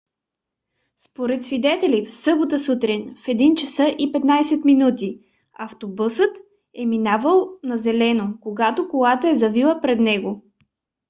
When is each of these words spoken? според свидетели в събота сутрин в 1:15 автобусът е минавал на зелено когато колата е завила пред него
според 0.97 1.43
свидетели 1.45 2.05
в 2.05 2.11
събота 2.11 2.59
сутрин 2.59 3.15
в 3.15 3.25
1:15 3.25 5.19
автобусът 5.53 6.37
е 6.73 6.85
минавал 6.85 7.49
на 7.63 7.77
зелено 7.77 8.37
когато 8.41 8.87
колата 8.89 9.29
е 9.29 9.35
завила 9.35 9.81
пред 9.81 9.99
него 9.99 10.43